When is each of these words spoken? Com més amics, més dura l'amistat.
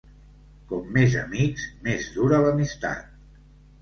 Com 0.71 0.87
més 0.95 1.17
amics, 1.25 1.67
més 1.89 2.09
dura 2.17 2.41
l'amistat. 2.47 3.05